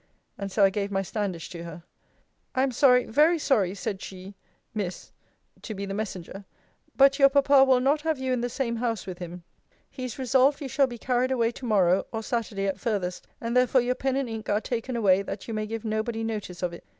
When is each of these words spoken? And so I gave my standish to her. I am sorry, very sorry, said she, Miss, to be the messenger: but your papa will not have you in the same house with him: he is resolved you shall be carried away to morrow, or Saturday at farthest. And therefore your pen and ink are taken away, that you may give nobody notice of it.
And 0.35 0.51
so 0.51 0.63
I 0.63 0.71
gave 0.71 0.89
my 0.89 1.03
standish 1.03 1.51
to 1.51 1.63
her. 1.63 1.83
I 2.55 2.63
am 2.63 2.71
sorry, 2.71 3.05
very 3.05 3.37
sorry, 3.37 3.75
said 3.75 4.01
she, 4.01 4.33
Miss, 4.73 5.11
to 5.61 5.75
be 5.75 5.85
the 5.85 5.93
messenger: 5.93 6.43
but 6.95 7.19
your 7.19 7.29
papa 7.29 7.63
will 7.63 7.79
not 7.79 8.01
have 8.01 8.17
you 8.17 8.33
in 8.33 8.41
the 8.41 8.49
same 8.49 8.77
house 8.77 9.05
with 9.05 9.19
him: 9.19 9.43
he 9.91 10.05
is 10.05 10.17
resolved 10.17 10.59
you 10.59 10.67
shall 10.67 10.87
be 10.87 10.97
carried 10.97 11.29
away 11.29 11.51
to 11.51 11.65
morrow, 11.65 12.07
or 12.11 12.23
Saturday 12.23 12.65
at 12.65 12.79
farthest. 12.79 13.27
And 13.39 13.55
therefore 13.55 13.81
your 13.81 13.93
pen 13.93 14.15
and 14.15 14.27
ink 14.27 14.49
are 14.49 14.59
taken 14.59 14.95
away, 14.95 15.21
that 15.21 15.47
you 15.47 15.53
may 15.53 15.67
give 15.67 15.85
nobody 15.85 16.23
notice 16.23 16.63
of 16.63 16.73
it. 16.73 16.83